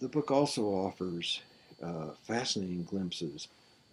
The 0.00 0.08
book 0.08 0.30
also 0.30 0.64
offers 0.64 1.42
uh, 1.82 2.12
fascinating 2.22 2.84
glimpses 2.84 3.48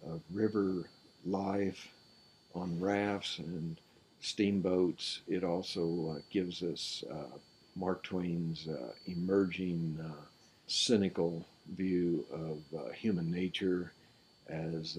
of 0.06 0.22
river 0.32 0.88
life 1.26 1.88
on 2.54 2.80
rafts 2.80 3.38
and 3.38 3.78
steamboats. 4.20 5.20
It 5.28 5.44
also 5.44 6.16
uh, 6.16 6.20
gives 6.30 6.62
us 6.62 7.04
uh, 7.10 7.36
Mark 7.76 8.02
Twain's 8.04 8.68
uh, 8.68 8.92
emerging 9.06 9.98
uh, 10.02 10.24
cynical 10.66 11.44
view 11.74 12.24
of 12.32 12.62
uh, 12.78 12.90
human 12.92 13.30
nature 13.30 13.92
as 14.48 14.98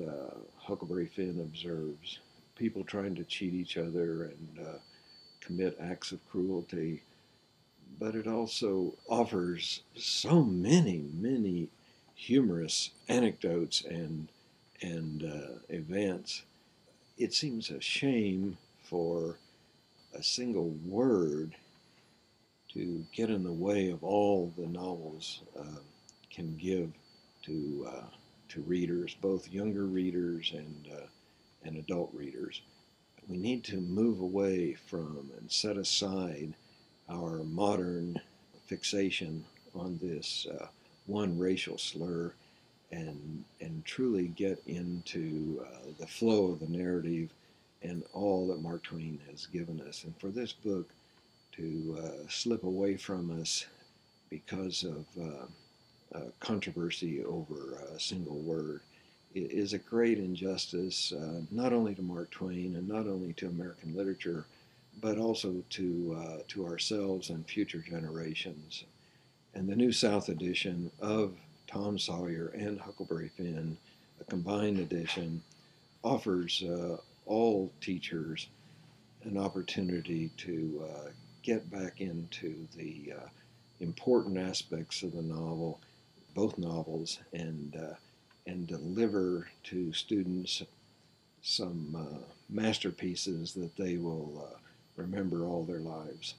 Huckleberry 0.59 1.07
Finn 1.07 1.39
observes 1.41 2.19
people 2.55 2.83
trying 2.83 3.15
to 3.15 3.23
cheat 3.23 3.55
each 3.55 3.77
other 3.77 4.25
and 4.25 4.59
commit 5.41 5.75
acts 5.81 6.11
of 6.11 6.19
cruelty 6.29 7.01
but 7.99 8.15
it 8.15 8.27
also 8.27 8.93
offers 9.09 9.81
so 9.95 10.43
many, 10.43 11.03
many 11.13 11.67
humorous 12.15 12.91
anecdotes 13.07 13.83
and 13.83 14.29
and 14.81 15.23
uh, 15.25 15.59
events. 15.67 16.43
It 17.17 17.33
seems 17.33 17.69
a 17.69 17.81
shame 17.81 18.57
for 18.83 19.37
a 20.13 20.23
single 20.23 20.69
word 20.85 21.53
to 22.73 23.05
get 23.11 23.29
in 23.29 23.43
the 23.43 23.51
way 23.51 23.89
of 23.89 24.03
all 24.03 24.53
the 24.57 24.67
novels 24.67 25.41
uh, 25.59 25.81
can 26.31 26.55
give 26.55 26.91
to 27.43 27.87
uh, 27.89 28.05
to 28.49 28.61
readers, 28.61 29.15
both 29.21 29.51
younger 29.51 29.85
readers 29.85 30.53
and 30.55 30.87
uh, 30.93 31.07
and 31.63 31.77
adult 31.77 32.09
readers. 32.13 32.61
We 33.27 33.37
need 33.37 33.63
to 33.65 33.81
move 33.81 34.21
away 34.21 34.75
from 34.87 35.29
and 35.37 35.51
set 35.51 35.77
aside 35.77 36.53
our 37.09 37.43
modern 37.43 38.19
fixation 38.67 39.43
on 39.75 39.99
this 40.01 40.47
uh, 40.59 40.67
one 41.05 41.37
racial 41.37 41.77
slur 41.77 42.33
and 42.91 43.43
and 43.61 43.85
truly 43.85 44.27
get 44.29 44.61
into 44.67 45.63
uh, 45.65 45.87
the 45.99 46.07
flow 46.07 46.51
of 46.51 46.59
the 46.59 46.67
narrative 46.67 47.29
and 47.81 48.03
all 48.13 48.47
that 48.47 48.61
Mark 48.61 48.83
Twain 48.83 49.19
has 49.29 49.45
given 49.45 49.81
us. 49.81 50.03
And 50.03 50.15
for 50.17 50.29
this 50.29 50.51
book 50.51 50.89
to 51.53 51.97
uh, 52.03 52.29
slip 52.29 52.63
away 52.63 52.97
from 52.97 53.39
us 53.39 53.65
because 54.29 54.83
of 54.83 55.05
uh, 55.19 55.45
uh 56.17 56.29
controversy 56.39 57.23
over 57.23 57.77
a 57.95 57.99
single 57.99 58.39
word 58.39 58.81
is 59.35 59.73
a 59.73 59.77
great 59.77 60.17
injustice, 60.17 61.13
uh, 61.13 61.41
not 61.51 61.71
only 61.71 61.93
to 61.95 62.01
Mark 62.01 62.31
Twain 62.31 62.75
and 62.75 62.87
not 62.87 63.07
only 63.07 63.33
to 63.33 63.47
American 63.47 63.95
literature, 63.95 64.45
but 65.01 65.17
also 65.17 65.63
to 65.69 66.17
uh, 66.19 66.37
to 66.47 66.65
ourselves 66.65 67.29
and 67.29 67.47
future 67.47 67.79
generations. 67.79 68.83
And 69.53 69.67
the 69.67 69.75
New 69.75 69.91
South 69.91 70.29
edition 70.29 70.91
of 70.99 71.33
Tom 71.67 71.97
Sawyer 71.97 72.47
and 72.55 72.79
Huckleberry 72.79 73.29
Finn, 73.35 73.77
a 74.19 74.23
combined 74.23 74.79
edition, 74.79 75.41
offers 76.03 76.63
uh, 76.63 76.97
all 77.25 77.71
teachers 77.81 78.47
an 79.23 79.37
opportunity 79.37 80.29
to 80.37 80.83
uh, 80.89 81.09
get 81.43 81.69
back 81.69 82.01
into 82.01 82.67
the 82.75 83.13
uh, 83.17 83.27
important 83.79 84.37
aspects 84.37 85.03
of 85.03 85.13
the 85.13 85.21
novel, 85.21 85.79
both 86.33 86.57
novels, 86.57 87.19
and 87.33 87.75
uh, 87.75 87.95
and 88.47 88.67
deliver 88.67 89.47
to 89.63 89.93
students 89.93 90.63
some 91.41 91.95
uh, 91.95 92.17
masterpieces 92.49 93.53
that 93.53 93.75
they 93.75 93.97
will 93.97 94.49
remember 94.99 95.45
all 95.45 95.65
their 95.65 95.79
lives. 95.79 96.35